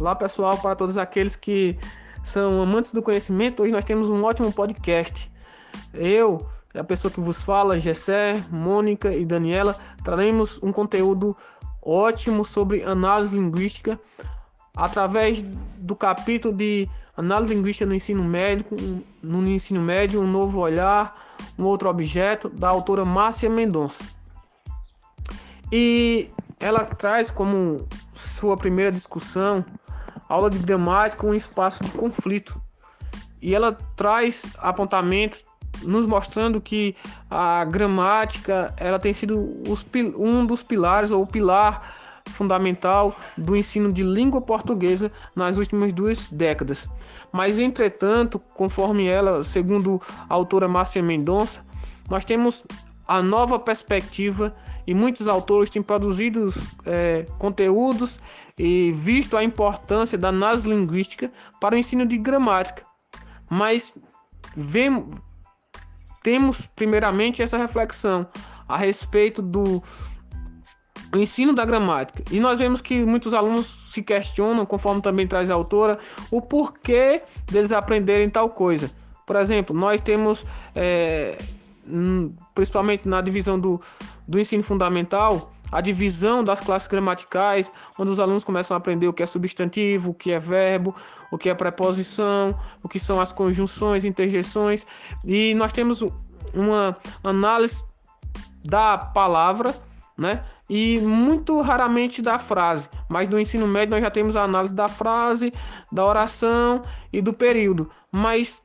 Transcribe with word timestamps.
Olá 0.00 0.14
pessoal, 0.14 0.56
para 0.56 0.74
todos 0.74 0.96
aqueles 0.96 1.36
que 1.36 1.76
são 2.22 2.62
amantes 2.62 2.90
do 2.90 3.02
conhecimento, 3.02 3.62
hoje 3.62 3.70
nós 3.70 3.84
temos 3.84 4.08
um 4.08 4.24
ótimo 4.24 4.50
podcast. 4.50 5.30
Eu, 5.92 6.46
a 6.74 6.82
pessoa 6.82 7.12
que 7.12 7.20
vos 7.20 7.44
fala, 7.44 7.78
Gessé, 7.78 8.42
Mônica 8.50 9.12
e 9.12 9.26
Daniela, 9.26 9.76
traremos 10.02 10.58
um 10.62 10.72
conteúdo 10.72 11.36
ótimo 11.82 12.46
sobre 12.46 12.82
análise 12.82 13.36
linguística 13.36 14.00
através 14.74 15.42
do 15.42 15.94
capítulo 15.94 16.54
de 16.54 16.88
análise 17.14 17.52
linguística 17.52 17.84
no 17.84 17.94
ensino 17.94 18.24
médio, 18.24 19.04
no 19.22 19.46
ensino 19.46 19.82
médio, 19.82 20.22
um 20.22 20.26
novo 20.26 20.60
olhar, 20.60 21.14
um 21.58 21.64
outro 21.64 21.90
objeto, 21.90 22.48
da 22.48 22.70
autora 22.70 23.04
Márcia 23.04 23.50
Mendonça. 23.50 24.02
E 25.70 26.30
ela 26.58 26.86
traz 26.86 27.30
como 27.30 27.86
sua 28.14 28.56
primeira 28.56 28.90
discussão 28.90 29.62
aula 30.30 30.48
de 30.48 30.58
gramática 30.58 31.26
um 31.26 31.34
espaço 31.34 31.84
de 31.84 31.90
conflito. 31.90 32.60
E 33.42 33.54
ela 33.54 33.72
traz 33.96 34.46
apontamentos 34.58 35.44
nos 35.82 36.06
mostrando 36.06 36.60
que 36.60 36.94
a 37.28 37.64
gramática 37.64 38.74
ela 38.78 38.98
tem 38.98 39.12
sido 39.12 39.60
os, 39.68 39.84
um 40.16 40.46
dos 40.46 40.62
pilares 40.62 41.10
ou 41.10 41.26
pilar 41.26 41.98
fundamental 42.26 43.16
do 43.36 43.56
ensino 43.56 43.92
de 43.92 44.02
língua 44.02 44.40
portuguesa 44.40 45.10
nas 45.34 45.58
últimas 45.58 45.92
duas 45.92 46.28
décadas. 46.28 46.88
Mas, 47.32 47.58
entretanto, 47.58 48.38
conforme 48.54 49.06
ela, 49.06 49.42
segundo 49.42 50.00
a 50.28 50.34
autora 50.34 50.68
Márcia 50.68 51.02
Mendonça, 51.02 51.64
nós 52.08 52.24
temos 52.24 52.66
a 53.08 53.20
nova 53.20 53.58
perspectiva 53.58 54.54
e 54.86 54.94
muitos 54.94 55.28
autores 55.28 55.70
têm 55.70 55.82
produzido 55.82 56.48
é, 56.86 57.26
conteúdos 57.38 58.18
e 58.58 58.92
visto 58.92 59.36
a 59.36 59.44
importância 59.44 60.18
da 60.18 60.28
análise 60.28 60.68
linguística 60.68 61.30
para 61.60 61.74
o 61.74 61.78
ensino 61.78 62.06
de 62.06 62.18
gramática. 62.18 62.84
Mas 63.48 63.98
vemos, 64.56 65.16
temos 66.22 66.66
primeiramente 66.66 67.42
essa 67.42 67.56
reflexão 67.56 68.26
a 68.68 68.76
respeito 68.76 69.42
do 69.42 69.82
ensino 71.14 71.52
da 71.52 71.64
gramática. 71.64 72.22
E 72.30 72.38
nós 72.38 72.60
vemos 72.60 72.80
que 72.80 73.04
muitos 73.04 73.34
alunos 73.34 73.66
se 73.66 74.02
questionam, 74.02 74.64
conforme 74.64 75.02
também 75.02 75.26
traz 75.26 75.50
a 75.50 75.54
autora, 75.54 75.98
o 76.30 76.40
porquê 76.40 77.22
deles 77.50 77.72
aprenderem 77.72 78.28
tal 78.30 78.50
coisa. 78.50 78.90
Por 79.26 79.36
exemplo, 79.36 79.74
nós 79.74 80.00
temos 80.00 80.44
é, 80.74 81.38
principalmente 82.54 83.08
na 83.08 83.20
divisão 83.20 83.58
do, 83.58 83.80
do 84.26 84.38
ensino 84.38 84.62
fundamental, 84.62 85.50
a 85.72 85.80
divisão 85.80 86.42
das 86.42 86.60
classes 86.60 86.88
gramaticais, 86.88 87.72
onde 87.98 88.10
os 88.10 88.18
alunos 88.18 88.44
começam 88.44 88.74
a 88.74 88.78
aprender 88.78 89.08
o 89.08 89.12
que 89.12 89.22
é 89.22 89.26
substantivo, 89.26 90.10
o 90.10 90.14
que 90.14 90.32
é 90.32 90.38
verbo, 90.38 90.94
o 91.30 91.38
que 91.38 91.48
é 91.48 91.54
preposição, 91.54 92.58
o 92.82 92.88
que 92.88 92.98
são 92.98 93.20
as 93.20 93.32
conjunções, 93.32 94.04
interjeições, 94.04 94.86
e 95.24 95.54
nós 95.54 95.72
temos 95.72 96.02
uma 96.54 96.96
análise 97.22 97.84
da 98.64 98.98
palavra, 98.98 99.74
né? 100.18 100.44
E 100.68 101.00
muito 101.00 101.60
raramente 101.62 102.22
da 102.22 102.38
frase, 102.38 102.90
mas 103.08 103.28
no 103.28 103.40
ensino 103.40 103.66
médio 103.66 103.90
nós 103.90 104.02
já 104.02 104.10
temos 104.10 104.36
a 104.36 104.44
análise 104.44 104.74
da 104.74 104.86
frase, 104.86 105.52
da 105.90 106.04
oração 106.04 106.82
e 107.12 107.20
do 107.20 107.32
período. 107.32 107.90
Mas 108.12 108.62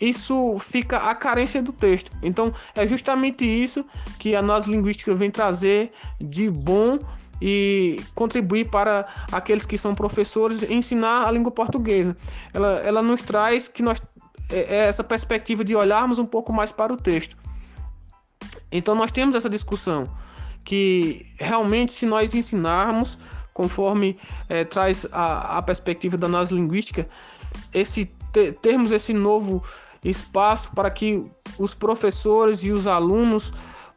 isso 0.00 0.58
fica 0.58 0.98
a 0.98 1.14
carência 1.14 1.62
do 1.62 1.72
texto. 1.72 2.12
Então, 2.22 2.52
é 2.74 2.86
justamente 2.86 3.44
isso 3.44 3.84
que 4.18 4.34
a 4.34 4.40
análise 4.40 4.70
linguística 4.70 5.14
vem 5.14 5.30
trazer 5.30 5.92
de 6.20 6.50
bom 6.50 6.98
e 7.40 8.02
contribuir 8.14 8.70
para 8.70 9.06
aqueles 9.30 9.66
que 9.66 9.76
são 9.76 9.94
professores 9.94 10.62
ensinar 10.62 11.26
a 11.26 11.30
língua 11.30 11.50
portuguesa. 11.50 12.16
Ela, 12.52 12.80
ela 12.80 13.02
nos 13.02 13.22
traz 13.22 13.68
que 13.68 13.82
nós 13.82 14.02
é, 14.50 14.76
é 14.76 14.86
essa 14.86 15.04
perspectiva 15.04 15.64
de 15.64 15.74
olharmos 15.74 16.18
um 16.18 16.26
pouco 16.26 16.52
mais 16.52 16.72
para 16.72 16.92
o 16.92 16.96
texto. 16.96 17.36
Então, 18.70 18.94
nós 18.94 19.12
temos 19.12 19.34
essa 19.34 19.48
discussão 19.48 20.06
que 20.64 21.24
realmente, 21.38 21.92
se 21.92 22.06
nós 22.06 22.34
ensinarmos 22.34 23.18
conforme 23.54 24.18
é, 24.48 24.64
traz 24.64 25.06
a, 25.12 25.58
a 25.58 25.62
perspectiva 25.62 26.16
da 26.16 26.26
análise 26.26 26.54
linguística, 26.54 27.08
esse 27.72 28.10
termos 28.62 28.92
esse 28.92 29.12
novo 29.12 29.62
espaço 30.04 30.70
para 30.74 30.90
que 30.90 31.24
os 31.58 31.74
professores 31.74 32.64
e 32.64 32.70
os 32.70 32.86
alunos 32.86 33.52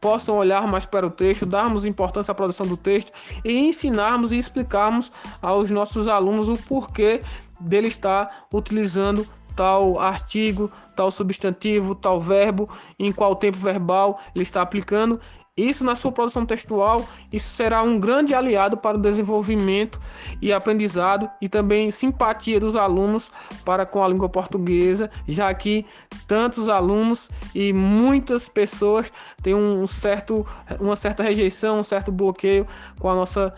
possam 0.00 0.36
olhar 0.36 0.66
mais 0.66 0.84
para 0.84 1.06
o 1.06 1.10
texto, 1.10 1.46
darmos 1.46 1.84
importância 1.84 2.32
à 2.32 2.34
produção 2.34 2.66
do 2.66 2.76
texto 2.76 3.12
e 3.44 3.56
ensinarmos 3.56 4.32
e 4.32 4.38
explicarmos 4.38 5.12
aos 5.40 5.70
nossos 5.70 6.08
alunos 6.08 6.48
o 6.48 6.58
porquê 6.58 7.22
dele 7.60 7.86
estar 7.86 8.46
utilizando 8.52 9.26
tal 9.54 10.00
artigo, 10.00 10.70
tal 10.96 11.10
substantivo, 11.10 11.94
tal 11.94 12.20
verbo, 12.20 12.68
em 12.98 13.12
qual 13.12 13.36
tempo 13.36 13.58
verbal 13.58 14.18
ele 14.34 14.42
está 14.42 14.60
aplicando 14.62 15.20
isso 15.56 15.84
na 15.84 15.94
sua 15.94 16.10
produção 16.10 16.46
textual, 16.46 17.06
isso 17.30 17.48
será 17.48 17.82
um 17.82 18.00
grande 18.00 18.34
aliado 18.34 18.76
para 18.78 18.96
o 18.96 19.00
desenvolvimento 19.00 20.00
e 20.40 20.50
aprendizado 20.50 21.30
e 21.42 21.48
também 21.48 21.90
simpatia 21.90 22.58
dos 22.58 22.74
alunos 22.74 23.30
para 23.64 23.84
com 23.84 24.02
a 24.02 24.08
língua 24.08 24.30
portuguesa, 24.30 25.10
já 25.28 25.52
que 25.52 25.84
tantos 26.26 26.70
alunos 26.70 27.30
e 27.54 27.70
muitas 27.70 28.48
pessoas 28.48 29.12
têm 29.42 29.54
um 29.54 29.86
certo, 29.86 30.42
uma 30.80 30.96
certa 30.96 31.22
rejeição, 31.22 31.80
um 31.80 31.82
certo 31.82 32.10
bloqueio 32.10 32.66
com 32.98 33.10
a 33.10 33.14
nossa 33.14 33.54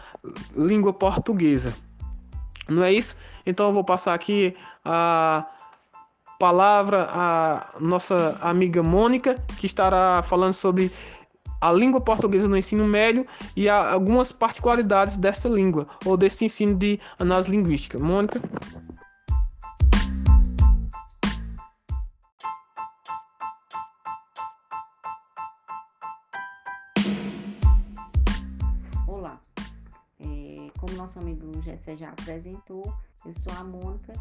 língua 0.56 0.92
portuguesa. 0.92 1.72
Não 2.68 2.82
é 2.82 2.92
isso? 2.92 3.16
Então 3.46 3.66
eu 3.66 3.72
vou 3.72 3.84
passar 3.84 4.14
aqui 4.14 4.56
a 4.84 5.46
palavra 6.40 7.06
à 7.08 7.68
nossa 7.78 8.36
amiga 8.40 8.82
Mônica, 8.82 9.40
que 9.58 9.66
estará 9.66 10.22
falando 10.22 10.54
sobre 10.54 10.90
a 11.64 11.72
língua 11.72 11.98
portuguesa 11.98 12.46
no 12.46 12.58
ensino 12.58 12.86
médio 12.86 13.26
e 13.56 13.70
algumas 13.70 14.30
particularidades 14.30 15.16
dessa 15.16 15.48
língua 15.48 15.86
ou 16.04 16.14
desse 16.14 16.44
ensino 16.44 16.76
de 16.76 17.00
análise 17.18 17.50
linguística. 17.50 17.98
Mônica? 17.98 18.38
Olá, 29.08 29.40
é, 30.20 30.68
como 30.78 30.92
nosso 30.98 31.18
amigo 31.18 31.50
Jessé 31.62 31.96
já 31.96 32.10
apresentou, 32.10 32.92
eu 33.24 33.32
sou 33.32 33.54
a 33.58 33.64
Mônica 33.64 34.12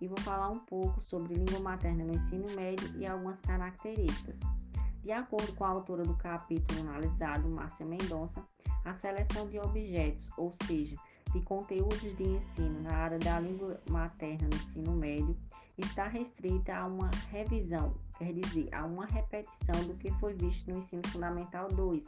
e 0.00 0.06
vou 0.06 0.20
falar 0.20 0.50
um 0.50 0.60
pouco 0.60 1.02
sobre 1.02 1.34
língua 1.34 1.58
materna 1.58 2.04
no 2.04 2.14
ensino 2.14 2.46
médio 2.54 2.88
e 2.96 3.04
algumas 3.04 3.40
características. 3.40 4.61
De 5.02 5.10
acordo 5.10 5.52
com 5.54 5.64
a 5.64 5.68
autora 5.68 6.04
do 6.04 6.14
capítulo 6.14 6.80
analisado, 6.80 7.48
Márcia 7.48 7.84
Mendonça, 7.84 8.40
a 8.84 8.94
seleção 8.94 9.48
de 9.48 9.58
objetos, 9.58 10.28
ou 10.36 10.52
seja, 10.64 10.96
de 11.32 11.40
conteúdos 11.40 12.00
de 12.00 12.22
ensino 12.22 12.82
na 12.82 12.94
área 12.94 13.18
da 13.18 13.40
língua 13.40 13.80
materna 13.90 14.48
no 14.48 14.54
ensino 14.54 14.92
médio, 14.92 15.36
está 15.76 16.06
restrita 16.06 16.76
a 16.76 16.86
uma 16.86 17.10
revisão, 17.30 17.94
quer 18.16 18.32
dizer, 18.32 18.72
a 18.72 18.84
uma 18.84 19.06
repetição 19.06 19.82
do 19.86 19.94
que 19.94 20.12
foi 20.20 20.34
visto 20.34 20.70
no 20.70 20.78
ensino 20.78 21.02
fundamental 21.08 21.66
2, 21.68 22.04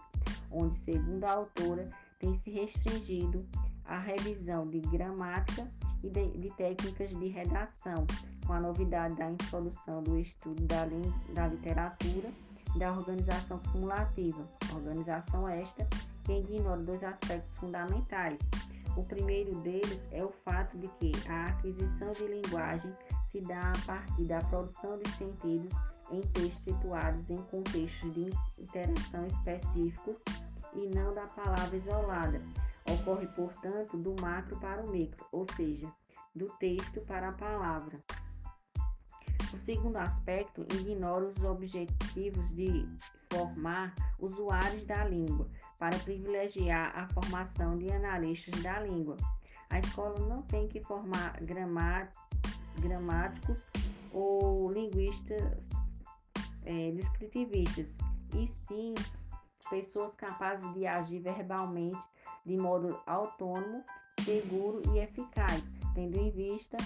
onde, 0.52 0.78
segundo 0.78 1.24
a 1.24 1.32
autora, 1.32 1.90
tem 2.20 2.32
se 2.34 2.50
restringido 2.50 3.44
a 3.86 3.98
revisão 3.98 4.68
de 4.68 4.80
gramática 4.80 5.68
e 6.02 6.08
de, 6.08 6.28
de 6.38 6.50
técnicas 6.54 7.10
de 7.10 7.26
redação, 7.26 8.06
com 8.46 8.52
a 8.52 8.60
novidade 8.60 9.16
da 9.16 9.30
introdução 9.30 10.02
do 10.02 10.18
estudo 10.18 10.62
da, 10.62 10.86
da 11.32 11.48
literatura 11.48 12.30
da 12.76 12.92
organização 12.92 13.58
cumulativa, 13.70 14.44
organização 14.72 15.48
esta 15.48 15.86
que 16.24 16.32
ignora 16.32 16.82
dois 16.82 17.02
aspectos 17.02 17.56
fundamentais. 17.56 18.38
O 18.96 19.02
primeiro 19.02 19.54
deles 19.60 20.00
é 20.12 20.24
o 20.24 20.32
fato 20.44 20.76
de 20.78 20.88
que 20.98 21.12
a 21.28 21.46
aquisição 21.46 22.12
de 22.12 22.26
linguagem 22.26 22.92
se 23.30 23.40
dá 23.40 23.72
a 23.72 23.86
partir 23.86 24.24
da 24.24 24.38
produção 24.42 24.98
de 24.98 25.10
sentidos 25.12 25.72
em 26.10 26.20
textos 26.20 26.62
situados 26.62 27.28
em 27.28 27.36
contextos 27.36 28.12
de 28.12 28.30
interação 28.58 29.26
específicos 29.26 30.16
e 30.74 30.86
não 30.94 31.14
da 31.14 31.26
palavra 31.26 31.76
isolada. 31.76 32.40
Ocorre, 32.86 33.26
portanto, 33.28 33.96
do 33.96 34.14
macro 34.20 34.56
para 34.58 34.82
o 34.82 34.90
micro, 34.90 35.26
ou 35.32 35.46
seja, 35.56 35.90
do 36.34 36.46
texto 36.58 37.00
para 37.02 37.28
a 37.28 37.32
palavra. 37.32 37.98
Segundo 39.64 39.96
aspecto 39.96 40.66
ignora 40.74 41.24
os 41.24 41.42
objetivos 41.42 42.50
de 42.50 42.86
formar 43.32 43.94
usuários 44.18 44.84
da 44.84 45.04
língua 45.04 45.48
para 45.78 45.98
privilegiar 46.00 46.92
a 46.94 47.08
formação 47.08 47.78
de 47.78 47.90
analistas 47.90 48.62
da 48.62 48.80
língua. 48.80 49.16
A 49.70 49.78
escola 49.78 50.18
não 50.28 50.42
tem 50.42 50.68
que 50.68 50.82
formar 50.82 51.40
gramáticos 51.40 53.56
ou 54.12 54.70
linguistas 54.70 55.70
é, 56.66 56.92
descritivistas, 56.92 57.86
e 58.34 58.46
sim 58.46 58.94
pessoas 59.70 60.14
capazes 60.14 60.72
de 60.74 60.86
agir 60.86 61.20
verbalmente 61.20 61.98
de 62.44 62.56
modo 62.56 62.98
autônomo, 63.06 63.82
seguro 64.20 64.82
e 64.92 64.98
eficaz, 64.98 65.62
tendo 65.94 66.18
em 66.18 66.30
vista 66.30 66.76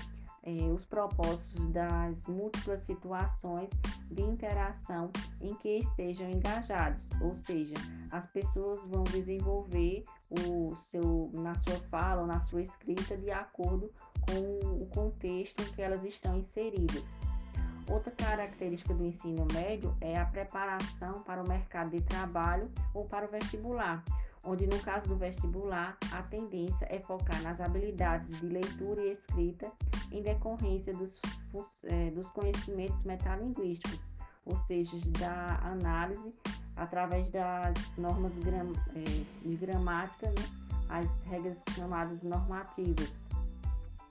eh, 0.48 0.72
os 0.72 0.84
propósitos 0.86 1.66
das 1.70 2.26
múltiplas 2.26 2.80
situações 2.82 3.68
de 4.10 4.22
interação 4.22 5.10
em 5.40 5.54
que 5.56 5.78
estejam 5.78 6.30
engajados, 6.30 7.02
ou 7.20 7.36
seja, 7.36 7.74
as 8.10 8.26
pessoas 8.26 8.80
vão 8.86 9.04
desenvolver 9.04 10.04
o 10.30 10.74
seu, 10.76 11.30
na 11.34 11.54
sua 11.54 11.78
fala 11.90 12.26
na 12.26 12.40
sua 12.42 12.62
escrita 12.62 13.16
de 13.16 13.30
acordo 13.30 13.90
com 14.20 14.82
o 14.82 14.86
contexto 14.86 15.60
em 15.62 15.72
que 15.72 15.82
elas 15.82 16.04
estão 16.04 16.38
inseridas. 16.38 17.04
Outra 17.90 18.12
característica 18.12 18.92
do 18.92 19.04
ensino 19.04 19.46
médio 19.52 19.96
é 20.00 20.18
a 20.18 20.26
preparação 20.26 21.22
para 21.22 21.42
o 21.42 21.48
mercado 21.48 21.90
de 21.90 22.02
trabalho 22.02 22.70
ou 22.92 23.06
para 23.06 23.24
o 23.24 23.28
vestibular, 23.28 24.04
onde 24.44 24.66
no 24.66 24.78
caso 24.80 25.08
do 25.08 25.16
vestibular 25.16 25.96
a 26.12 26.22
tendência 26.22 26.86
é 26.90 27.00
focar 27.00 27.40
nas 27.42 27.60
habilidades 27.60 28.40
de 28.40 28.46
leitura 28.46 29.02
e 29.02 29.12
escrita 29.12 29.70
em 30.10 30.22
decorrência 30.22 30.92
dos, 30.94 31.20
é, 31.84 32.10
dos 32.10 32.26
conhecimentos 32.28 33.02
metalinguísticos, 33.04 34.00
ou 34.44 34.58
seja, 34.60 34.96
da 35.18 35.60
análise 35.62 36.38
através 36.76 37.28
das 37.28 37.74
normas 37.96 38.32
é, 38.94 39.48
de 39.48 39.56
gramática, 39.56 40.28
né, 40.28 40.44
as 40.88 41.06
regras 41.26 41.58
chamadas 41.74 42.22
normativas. 42.22 43.12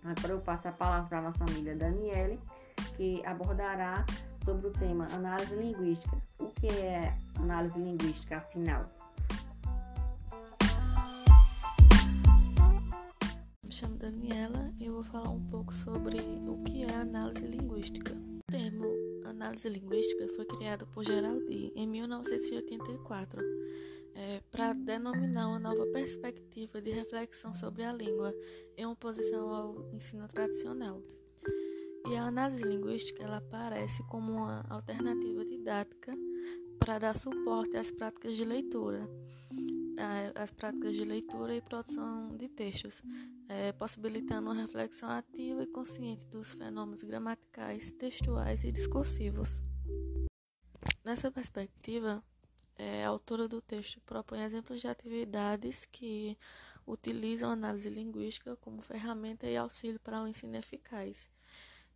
Agora 0.03 0.33
eu 0.33 0.41
passo 0.41 0.67
a 0.67 0.71
palavra 0.71 1.07
para 1.09 1.19
a 1.19 1.21
nossa 1.21 1.43
amiga 1.43 1.75
Daniele, 1.75 2.39
que 2.95 3.25
abordará 3.25 4.05
sobre 4.45 4.67
o 4.67 4.71
tema 4.71 5.05
análise 5.11 5.55
linguística. 5.55 6.17
O 6.39 6.47
que 6.47 6.67
é 6.67 7.17
análise 7.39 7.77
linguística, 7.79 8.37
afinal? 8.37 8.85
Chamo 13.77 13.95
Daniela 13.95 14.71
e 14.79 14.85
eu 14.87 14.93
vou 14.93 15.03
falar 15.03 15.29
um 15.29 15.45
pouco 15.45 15.71
sobre 15.71 16.17
o 16.19 16.63
que 16.63 16.83
é 16.83 16.95
análise 16.95 17.45
linguística. 17.45 18.11
O 18.11 18.51
termo 18.51 18.87
análise 19.23 19.69
linguística 19.69 20.27
foi 20.29 20.45
criado 20.45 20.87
por 20.87 21.05
Geraldi 21.05 21.71
em 21.75 21.85
1984 21.85 23.39
é, 24.15 24.41
para 24.49 24.73
denominar 24.73 25.49
uma 25.49 25.59
nova 25.59 25.85
perspectiva 25.91 26.81
de 26.81 26.89
reflexão 26.89 27.53
sobre 27.53 27.83
a 27.83 27.93
língua 27.93 28.33
em 28.75 28.87
oposição 28.87 29.53
ao 29.53 29.93
ensino 29.93 30.27
tradicional. 30.27 30.99
E 32.11 32.15
a 32.15 32.23
análise 32.23 32.63
linguística 32.63 33.23
ela 33.23 33.37
aparece 33.37 34.01
como 34.07 34.31
uma 34.31 34.65
alternativa 34.71 35.45
didática 35.45 36.17
para 36.79 36.97
dar 36.97 37.15
suporte 37.15 37.77
às 37.77 37.91
práticas 37.91 38.35
de 38.35 38.43
leitura, 38.43 39.07
às 40.37 40.51
práticas 40.51 40.95
de 40.95 41.03
leitura 41.03 41.55
e 41.55 41.61
produção 41.61 42.35
de 42.35 42.47
textos, 42.47 43.03
é, 43.49 43.71
possibilitando 43.73 44.49
uma 44.49 44.55
reflexão 44.55 45.09
ativa 45.09 45.63
e 45.63 45.67
consciente 45.67 46.27
dos 46.27 46.53
fenômenos 46.53 47.03
gramaticais, 47.03 47.91
textuais 47.91 48.63
e 48.63 48.71
discursivos. 48.71 49.61
Nessa 51.03 51.31
perspectiva, 51.31 52.23
é, 52.75 53.05
a 53.05 53.09
autora 53.09 53.47
do 53.47 53.61
texto 53.61 53.99
propõe 54.01 54.41
exemplos 54.41 54.81
de 54.81 54.87
atividades 54.87 55.85
que 55.85 56.37
utilizam 56.85 57.49
a 57.49 57.53
análise 57.53 57.89
linguística 57.89 58.55
como 58.57 58.81
ferramenta 58.81 59.47
e 59.47 59.57
auxílio 59.57 59.99
para 59.99 60.21
um 60.21 60.27
ensino 60.27 60.55
eficaz 60.55 61.29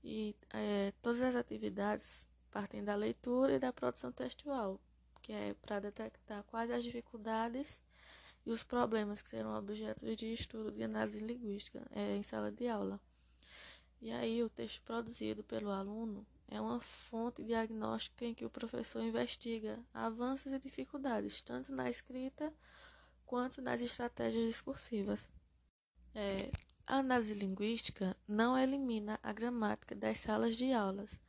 e 0.03 0.35
é, 0.53 0.91
todas 1.01 1.21
as 1.21 1.35
atividades 1.35 2.27
partem 2.49 2.83
da 2.83 2.95
leitura 2.95 3.53
e 3.53 3.59
da 3.59 3.71
produção 3.71 4.11
textual, 4.11 4.79
que 5.21 5.31
é 5.31 5.53
para 5.61 5.79
detectar 5.79 6.43
quais 6.43 6.71
as 6.71 6.83
dificuldades 6.83 7.81
e 8.45 8.51
os 8.51 8.63
problemas 8.63 9.21
que 9.21 9.29
serão 9.29 9.57
objeto 9.57 10.05
de 10.15 10.33
estudo 10.33 10.71
de 10.71 10.83
análise 10.83 11.19
linguística 11.25 11.85
é, 11.91 12.15
em 12.15 12.23
sala 12.23 12.51
de 12.51 12.67
aula. 12.67 12.99
E 14.01 14.11
aí, 14.11 14.43
o 14.43 14.49
texto 14.49 14.81
produzido 14.81 15.43
pelo 15.43 15.69
aluno 15.69 16.25
é 16.47 16.59
uma 16.59 16.79
fonte 16.79 17.43
diagnóstica 17.43 18.25
em 18.25 18.33
que 18.33 18.43
o 18.43 18.49
professor 18.49 19.01
investiga 19.03 19.79
avanços 19.93 20.53
e 20.53 20.59
dificuldades, 20.59 21.41
tanto 21.41 21.71
na 21.71 21.89
escrita 21.89 22.53
quanto 23.25 23.61
nas 23.61 23.81
estratégias 23.81 24.45
discursivas. 24.45 25.31
É, 26.13 26.51
a 26.85 26.97
análise 26.97 27.35
linguística 27.35 28.17
não 28.27 28.57
elimina 28.57 29.17
a 29.23 29.31
gramática 29.31 29.95
das 29.95 30.19
salas 30.19 30.57
de 30.57 30.73
aulas, 30.73 31.21